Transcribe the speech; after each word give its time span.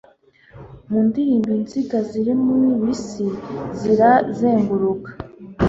Mu 0.89 0.99
ndirimbo 1.07 1.49
Inziga 1.59 1.97
ziri 2.09 2.33
muri 2.45 2.67
bisi 2.81 3.25
Zira 3.79 4.11
zenguruka 4.37 5.09